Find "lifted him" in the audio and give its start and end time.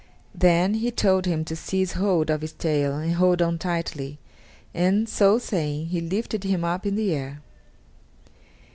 6.01-6.63